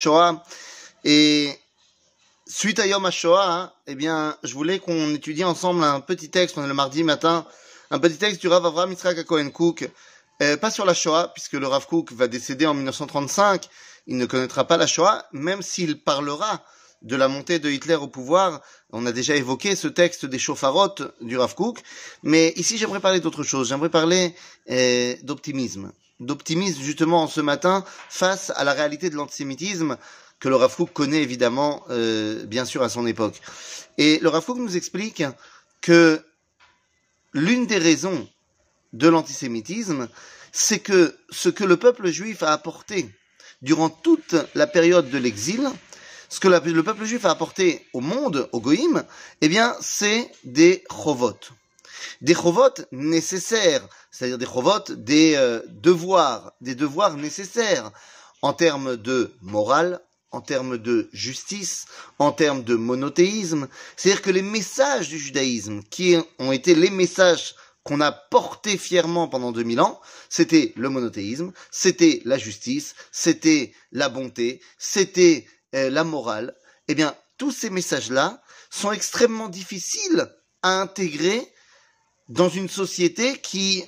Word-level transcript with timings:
Shoah. 0.00 0.44
Et 1.04 1.58
suite 2.46 2.78
à 2.78 2.86
Yom 2.86 3.04
HaShoah, 3.04 3.52
hein, 3.52 3.72
eh 3.86 3.94
bien, 3.94 4.36
je 4.42 4.54
voulais 4.54 4.78
qu'on 4.78 5.14
étudie 5.14 5.44
ensemble 5.44 5.82
un 5.84 6.00
petit 6.00 6.30
texte, 6.30 6.56
on 6.56 6.64
est 6.64 6.68
le 6.68 6.74
mardi 6.74 7.02
matin, 7.02 7.46
un 7.90 7.98
petit 7.98 8.16
texte 8.16 8.40
du 8.40 8.48
Rav 8.48 8.64
Avraham 8.64 8.90
Yitzhak 8.90 9.24
Cohen 9.24 9.50
Cook, 9.50 9.88
euh, 10.42 10.56
pas 10.56 10.70
sur 10.70 10.84
la 10.84 10.94
Shoah, 10.94 11.32
puisque 11.34 11.54
le 11.54 11.66
Rav 11.66 11.86
Cook 11.86 12.12
va 12.12 12.28
décéder 12.28 12.66
en 12.66 12.74
1935, 12.74 13.68
il 14.06 14.16
ne 14.16 14.26
connaîtra 14.26 14.64
pas 14.66 14.76
la 14.76 14.86
Shoah, 14.86 15.26
même 15.32 15.62
s'il 15.62 16.00
parlera 16.00 16.62
de 17.02 17.16
la 17.16 17.28
montée 17.28 17.58
de 17.58 17.70
Hitler 17.70 17.94
au 17.94 18.08
pouvoir. 18.08 18.60
On 18.92 19.06
a 19.06 19.12
déjà 19.12 19.36
évoqué 19.36 19.76
ce 19.76 19.88
texte 19.88 20.26
des 20.26 20.38
chauffarottes 20.38 21.02
du 21.20 21.36
Rav 21.36 21.54
Kook, 21.54 21.80
mais 22.22 22.52
ici 22.56 22.78
j'aimerais 22.78 23.00
parler 23.00 23.20
d'autre 23.20 23.42
chose. 23.42 23.68
J'aimerais 23.68 23.90
parler 23.90 24.34
euh, 24.70 25.14
d'optimisme, 25.22 25.92
d'optimisme 26.20 26.82
justement 26.82 27.26
ce 27.26 27.40
matin 27.40 27.84
face 28.08 28.50
à 28.56 28.64
la 28.64 28.72
réalité 28.72 29.10
de 29.10 29.16
l'antisémitisme 29.16 29.96
que 30.40 30.48
le 30.48 30.56
Rav 30.56 30.74
Kook 30.76 30.92
connaît 30.92 31.22
évidemment, 31.22 31.84
euh, 31.90 32.44
bien 32.44 32.64
sûr, 32.64 32.82
à 32.82 32.88
son 32.88 33.06
époque. 33.06 33.40
Et 33.96 34.18
le 34.20 34.28
Rav 34.28 34.44
Kook 34.44 34.58
nous 34.58 34.76
explique 34.76 35.24
que 35.80 36.22
l'une 37.32 37.66
des 37.66 37.78
raisons 37.78 38.28
de 38.92 39.08
l'antisémitisme, 39.08 40.08
c'est 40.52 40.78
que 40.78 41.16
ce 41.30 41.48
que 41.48 41.64
le 41.64 41.76
peuple 41.76 42.08
juif 42.08 42.42
a 42.42 42.52
apporté 42.52 43.10
durant 43.62 43.90
toute 43.90 44.36
la 44.54 44.66
période 44.66 45.10
de 45.10 45.18
l'exil, 45.18 45.68
ce 46.28 46.40
que 46.40 46.48
le 46.48 46.82
peuple 46.82 47.04
juif 47.04 47.24
a 47.24 47.30
apporté 47.30 47.86
au 47.92 48.00
monde, 48.00 48.48
au 48.52 48.60
goïm, 48.60 49.04
eh 49.40 49.48
bien, 49.48 49.74
c'est 49.80 50.30
des 50.44 50.84
chovot. 50.90 51.38
Des 52.20 52.34
chovot 52.34 52.74
nécessaires, 52.92 53.86
c'est-à-dire 54.10 54.38
des 54.38 54.46
chovot, 54.46 54.84
des 54.90 55.34
euh, 55.36 55.60
devoirs, 55.68 56.52
des 56.60 56.74
devoirs 56.74 57.16
nécessaires 57.16 57.90
en 58.42 58.52
termes 58.52 58.96
de 58.96 59.32
morale, 59.40 60.00
en 60.30 60.40
termes 60.40 60.78
de 60.78 61.08
justice, 61.12 61.86
en 62.18 62.32
termes 62.32 62.62
de 62.62 62.74
monothéisme. 62.74 63.68
C'est-à-dire 63.96 64.22
que 64.22 64.30
les 64.30 64.42
messages 64.42 65.08
du 65.08 65.18
judaïsme, 65.18 65.82
qui 65.90 66.16
ont 66.38 66.52
été 66.52 66.74
les 66.74 66.90
messages 66.90 67.54
qu'on 67.82 68.00
a 68.00 68.12
portés 68.12 68.76
fièrement 68.76 69.28
pendant 69.28 69.52
2000 69.52 69.80
ans, 69.80 70.00
c'était 70.28 70.74
le 70.76 70.90
monothéisme, 70.90 71.52
c'était 71.70 72.20
la 72.24 72.36
justice, 72.36 72.94
c'était 73.12 73.72
la 73.92 74.10
bonté, 74.10 74.60
c'était 74.76 75.46
euh, 75.74 75.88
la 75.88 76.04
morale, 76.04 76.54
eh 76.88 76.94
bien, 76.94 77.14
tous 77.38 77.52
ces 77.52 77.70
messages-là 77.70 78.42
sont 78.70 78.92
extrêmement 78.92 79.48
difficiles 79.48 80.28
à 80.62 80.80
intégrer 80.80 81.50
dans 82.28 82.48
une 82.48 82.68
société 82.68 83.38
qui 83.38 83.84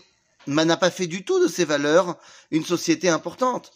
n'a 0.46 0.76
pas 0.76 0.90
fait 0.90 1.06
du 1.06 1.24
tout 1.24 1.42
de 1.42 1.48
ces 1.48 1.64
valeurs 1.64 2.16
une 2.50 2.64
société 2.64 3.08
importante. 3.08 3.72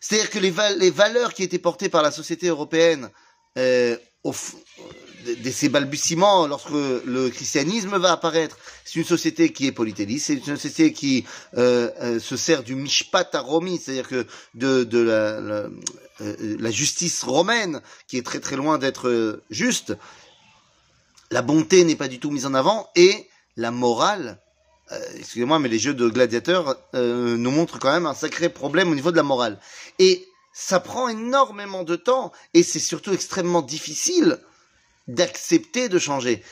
C'est-à-dire 0.00 0.30
que 0.30 0.38
les, 0.38 0.90
valeurs 0.90 1.34
qui 1.34 1.42
étaient 1.42 1.58
portées 1.58 1.88
par 1.88 2.02
la 2.02 2.10
société 2.10 2.46
européenne 2.48 3.10
euh, 3.58 3.96
au, 4.24 4.32
de 5.26 5.50
ces 5.50 5.68
balbutiements 5.68 6.46
lorsque 6.46 6.70
le 6.70 7.28
christianisme 7.28 7.96
va 7.98 8.12
apparaître. 8.12 8.58
C'est 8.84 8.98
une 8.98 9.04
société 9.04 9.52
qui 9.52 9.66
est 9.66 9.72
polythéiste, 9.72 10.26
c'est 10.26 10.34
une 10.34 10.56
société 10.56 10.92
qui 10.92 11.24
euh, 11.56 11.90
euh, 12.00 12.20
se 12.20 12.36
sert 12.36 12.62
du 12.62 12.74
mishpat 12.74 13.30
romi, 13.34 13.78
c'est-à-dire 13.78 14.08
que 14.08 14.26
de, 14.54 14.98
la, 14.98 15.12
euh, 15.12 15.68
la, 16.20 16.70
justice 16.70 17.22
romaine, 17.22 17.80
qui 18.08 18.16
est 18.18 18.22
très 18.26 18.40
très 18.40 18.56
loin 18.56 18.78
d'être 18.78 19.40
juste. 19.50 19.94
La 21.30 21.42
bonté 21.42 21.84
n'est 21.84 21.96
pas 21.96 22.08
du 22.08 22.18
tout 22.18 22.30
mise 22.30 22.46
en 22.46 22.54
avant 22.54 22.90
et 22.96 23.28
la 23.56 23.70
morale. 23.70 24.40
Excusez-moi, 25.14 25.60
mais 25.60 25.68
les 25.68 25.78
jeux 25.78 25.94
de 25.94 26.08
gladiateurs 26.08 26.76
nous 26.94 27.50
montrent 27.52 27.78
quand 27.78 27.92
même 27.92 28.06
un 28.06 28.14
sacré 28.14 28.48
problème 28.48 28.90
au 28.90 28.96
niveau 28.96 29.12
de 29.12 29.16
la 29.16 29.22
morale. 29.22 29.60
Et 30.00 30.26
ça 30.52 30.80
prend 30.80 31.08
énormément 31.08 31.84
de 31.84 31.96
temps 31.96 32.32
et 32.54 32.62
c'est 32.62 32.80
surtout 32.80 33.12
extrêmement 33.12 33.62
difficile 33.62 34.40
d'accepter 35.08 35.88
de 35.88 35.98
changer. 35.98 36.42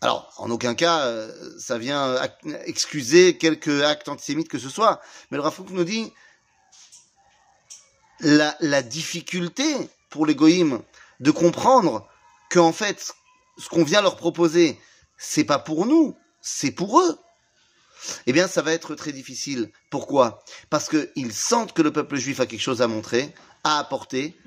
Alors, 0.00 0.32
en 0.36 0.50
aucun 0.50 0.74
cas, 0.74 1.06
euh, 1.06 1.58
ça 1.58 1.76
vient 1.76 2.16
excuser 2.66 3.36
quelques 3.36 3.82
actes 3.82 4.08
antisémites 4.08 4.48
que 4.48 4.58
ce 4.58 4.68
soit. 4.68 5.00
Mais 5.30 5.36
le 5.36 5.42
Rafouk 5.42 5.70
nous 5.70 5.84
dit 5.84 6.12
la, 8.20 8.56
la 8.60 8.82
difficulté 8.82 9.64
pour 10.08 10.24
les 10.24 10.36
goïms 10.36 10.82
de 11.18 11.30
comprendre 11.32 12.08
qu'en 12.48 12.72
fait, 12.72 13.12
ce 13.58 13.68
qu'on 13.68 13.84
vient 13.84 14.02
leur 14.02 14.16
proposer, 14.16 14.78
c'est 15.16 15.44
pas 15.44 15.58
pour 15.58 15.86
nous, 15.86 16.16
c'est 16.40 16.70
pour 16.70 17.00
eux. 17.00 17.18
Eh 18.26 18.32
bien, 18.32 18.46
ça 18.46 18.62
va 18.62 18.72
être 18.72 18.94
très 18.94 19.12
difficile. 19.12 19.70
Pourquoi? 19.90 20.42
Parce 20.70 20.88
qu'ils 20.88 21.32
sentent 21.32 21.72
que 21.72 21.82
le 21.82 21.92
peuple 21.92 22.16
juif 22.16 22.40
a 22.40 22.46
quelque 22.46 22.60
chose 22.60 22.80
à 22.80 22.86
montrer, 22.86 23.34
à 23.64 23.78
apporter, 23.78 24.38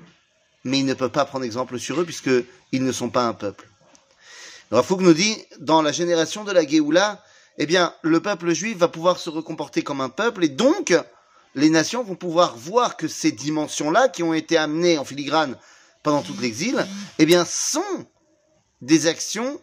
mais 0.64 0.78
ils 0.78 0.86
ne 0.86 0.94
peuvent 0.94 1.10
pas 1.10 1.26
prendre 1.26 1.44
exemple 1.44 1.78
sur 1.78 2.00
eux 2.00 2.04
puisqu'ils 2.04 2.84
ne 2.84 2.92
sont 2.92 3.10
pas 3.10 3.24
un 3.24 3.34
peuple. 3.34 3.68
Rafouk 4.70 5.00
nous 5.00 5.12
dit, 5.12 5.36
dans 5.58 5.82
la 5.82 5.92
génération 5.92 6.44
de 6.44 6.52
la 6.52 6.66
Géoula, 6.66 7.22
eh 7.58 7.66
bien, 7.66 7.94
le 8.00 8.20
peuple 8.20 8.54
juif 8.54 8.78
va 8.78 8.88
pouvoir 8.88 9.18
se 9.18 9.28
recomporter 9.28 9.82
comme 9.82 10.00
un 10.00 10.08
peuple 10.08 10.44
et 10.44 10.48
donc, 10.48 10.94
les 11.54 11.68
nations 11.68 12.02
vont 12.02 12.14
pouvoir 12.14 12.56
voir 12.56 12.96
que 12.96 13.08
ces 13.08 13.32
dimensions-là, 13.32 14.08
qui 14.08 14.22
ont 14.22 14.32
été 14.32 14.56
amenées 14.56 14.96
en 14.96 15.04
filigrane 15.04 15.58
pendant 16.02 16.22
tout 16.22 16.34
l'exil, 16.40 16.86
eh 17.18 17.26
bien, 17.26 17.44
sont 17.44 18.06
des 18.82 19.06
actions 19.06 19.60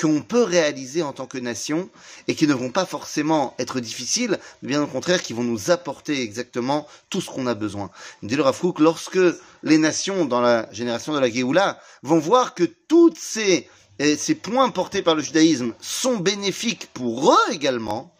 qu'on 0.00 0.22
peut 0.22 0.42
réaliser 0.42 1.02
en 1.02 1.12
tant 1.12 1.26
que 1.26 1.38
nation 1.38 1.88
et 2.26 2.34
qui 2.34 2.46
ne 2.46 2.54
vont 2.54 2.70
pas 2.70 2.86
forcément 2.86 3.54
être 3.58 3.78
difficiles, 3.78 4.38
mais 4.62 4.70
bien 4.70 4.82
au 4.82 4.86
contraire 4.86 5.22
qui 5.22 5.32
vont 5.32 5.44
nous 5.44 5.70
apporter 5.70 6.20
exactement 6.20 6.88
tout 7.10 7.20
ce 7.20 7.30
qu'on 7.30 7.46
a 7.46 7.54
besoin. 7.54 7.90
Dit 8.22 8.36
le 8.36 8.42
Rafouk, 8.42 8.80
lorsque 8.80 9.18
les 9.62 9.78
nations 9.78 10.24
dans 10.24 10.40
la 10.40 10.68
génération 10.72 11.12
de 11.12 11.20
la 11.20 11.30
Géoula 11.30 11.80
vont 12.02 12.18
voir 12.18 12.54
que 12.54 12.64
toutes 12.64 13.18
ces, 13.18 13.68
ces 13.98 14.34
points 14.34 14.70
portés 14.70 15.02
par 15.02 15.14
le 15.14 15.22
judaïsme 15.22 15.74
sont 15.80 16.16
bénéfiques 16.16 16.88
pour 16.92 17.32
eux 17.32 17.52
également, 17.52 18.12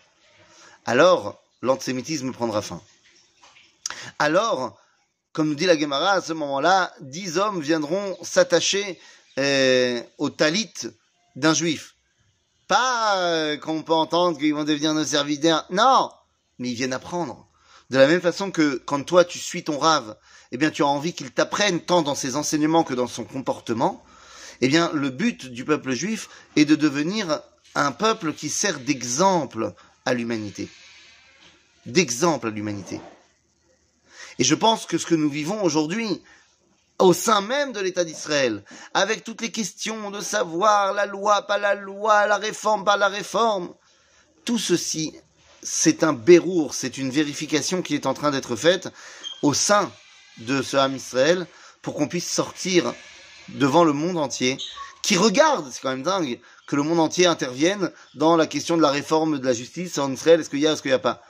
alors 0.86 1.40
l'antisémitisme 1.62 2.32
prendra 2.32 2.62
fin. 2.62 2.80
Alors, 4.18 4.78
comme 5.32 5.48
nous 5.48 5.54
dit 5.56 5.66
la 5.66 5.78
Gemara, 5.78 6.12
à 6.12 6.20
ce 6.20 6.32
moment-là, 6.34 6.92
dix 7.00 7.38
hommes 7.38 7.60
viendront 7.60 8.16
s'attacher 8.22 9.00
eh, 9.36 10.02
au 10.18 10.30
talit 10.30 10.72
d'un 11.36 11.54
juif. 11.54 11.94
Pas 12.68 13.18
euh, 13.18 13.56
qu'on 13.56 13.82
peut 13.82 13.92
entendre 13.92 14.38
qu'ils 14.38 14.54
vont 14.54 14.64
devenir 14.64 14.94
nos 14.94 15.04
serviteurs. 15.04 15.66
Non, 15.70 16.10
mais 16.58 16.70
ils 16.70 16.74
viennent 16.74 16.92
apprendre. 16.92 17.48
De 17.90 17.98
la 17.98 18.06
même 18.06 18.20
façon 18.20 18.50
que 18.50 18.82
quand 18.86 19.04
toi 19.04 19.24
tu 19.24 19.38
suis 19.38 19.64
ton 19.64 19.78
rave, 19.78 20.16
eh 20.52 20.56
bien 20.56 20.70
tu 20.70 20.82
as 20.82 20.86
envie 20.86 21.12
qu'il 21.12 21.30
t'apprenne 21.30 21.80
tant 21.80 22.02
dans 22.02 22.14
ses 22.14 22.36
enseignements 22.36 22.84
que 22.84 22.94
dans 22.94 23.06
son 23.06 23.24
comportement. 23.24 24.02
Eh 24.60 24.68
bien 24.68 24.90
le 24.94 25.10
but 25.10 25.46
du 25.46 25.64
peuple 25.64 25.92
juif 25.92 26.28
est 26.56 26.64
de 26.64 26.76
devenir 26.76 27.40
un 27.74 27.92
peuple 27.92 28.32
qui 28.32 28.48
sert 28.48 28.80
d'exemple 28.80 29.74
à 30.06 30.14
l'humanité. 30.14 30.68
D'exemple 31.86 32.46
à 32.46 32.50
l'humanité. 32.50 33.00
Et 34.38 34.44
je 34.44 34.54
pense 34.54 34.86
que 34.86 34.98
ce 34.98 35.06
que 35.06 35.14
nous 35.14 35.28
vivons 35.28 35.62
aujourd'hui, 35.62 36.22
au 37.04 37.12
sein 37.12 37.42
même 37.42 37.72
de 37.72 37.80
l'État 37.80 38.02
d'Israël, 38.02 38.64
avec 38.94 39.24
toutes 39.24 39.42
les 39.42 39.52
questions 39.52 40.10
de 40.10 40.22
savoir 40.22 40.94
la 40.94 41.04
loi, 41.04 41.42
pas 41.42 41.58
la 41.58 41.74
loi, 41.74 42.26
la 42.26 42.38
réforme, 42.38 42.82
pas 42.82 42.96
la 42.96 43.08
réforme. 43.08 43.74
Tout 44.46 44.58
ceci, 44.58 45.14
c'est 45.62 46.02
un 46.02 46.14
bérour, 46.14 46.72
c'est 46.72 46.96
une 46.96 47.10
vérification 47.10 47.82
qui 47.82 47.94
est 47.94 48.06
en 48.06 48.14
train 48.14 48.30
d'être 48.30 48.56
faite 48.56 48.88
au 49.42 49.52
sein 49.52 49.92
de 50.38 50.62
ce 50.62 50.78
Ham 50.78 50.96
Israël 50.96 51.46
pour 51.82 51.92
qu'on 51.92 52.08
puisse 52.08 52.30
sortir 52.30 52.94
devant 53.50 53.84
le 53.84 53.92
monde 53.92 54.16
entier 54.16 54.56
qui 55.02 55.18
regarde, 55.18 55.70
c'est 55.70 55.82
quand 55.82 55.90
même 55.90 56.02
dingue, 56.02 56.40
que 56.66 56.74
le 56.74 56.82
monde 56.82 57.00
entier 57.00 57.26
intervienne 57.26 57.92
dans 58.14 58.38
la 58.38 58.46
question 58.46 58.78
de 58.78 58.82
la 58.82 58.90
réforme 58.90 59.38
de 59.38 59.44
la 59.44 59.52
justice 59.52 59.98
en 59.98 60.10
Israël, 60.10 60.40
est-ce 60.40 60.48
qu'il 60.48 60.60
y 60.60 60.66
a, 60.66 60.72
est-ce 60.72 60.80
qu'il 60.80 60.90
n'y 60.90 60.94
a 60.94 60.98
pas? 60.98 61.20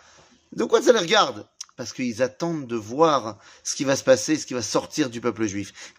De 0.52 0.62
quoi 0.62 0.80
ça 0.80 0.92
les 0.92 1.00
regarde? 1.00 1.48
Parce 1.76 1.92
qu'ils 1.92 2.22
attendent 2.22 2.66
de 2.66 2.76
voir 2.76 3.38
ce 3.62 3.74
qui 3.74 3.84
va 3.84 3.96
se 3.96 4.04
passer, 4.04 4.36
ce 4.36 4.46
qui 4.46 4.54
va 4.54 4.62
sortir 4.62 5.10
du 5.10 5.20
peuple 5.20 5.46
juif. 5.46 5.94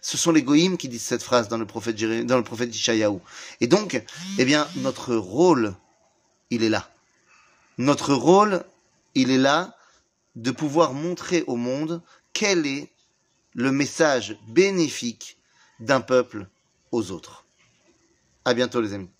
Ce 0.00 0.16
sont 0.16 0.32
les 0.32 0.42
goïms 0.42 0.78
qui 0.78 0.88
disent 0.88 1.02
cette 1.02 1.22
phrase 1.22 1.48
dans 1.48 1.58
le 1.58 1.66
prophète 1.66 2.74
Ishayahu. 2.74 3.18
Et 3.60 3.66
donc, 3.66 4.02
eh 4.38 4.44
bien, 4.44 4.66
notre 4.76 5.14
rôle, 5.14 5.74
il 6.50 6.62
est 6.62 6.70
là. 6.70 6.90
Notre 7.78 8.14
rôle, 8.14 8.64
il 9.14 9.30
est 9.30 9.38
là 9.38 9.76
de 10.34 10.50
pouvoir 10.50 10.94
montrer 10.94 11.44
au 11.46 11.56
monde 11.56 12.02
quel 12.32 12.66
est 12.66 12.90
le 13.54 13.72
message 13.72 14.38
bénéfique 14.48 15.38
d'un 15.80 16.00
peuple 16.00 16.46
aux 16.92 17.10
autres. 17.10 17.44
À 18.44 18.54
bientôt 18.54 18.80
les 18.80 18.94
amis. 18.94 19.10